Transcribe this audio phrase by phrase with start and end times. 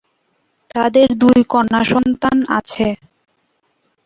[0.69, 2.87] তাদের দুই কন্যা সন্তান আছে।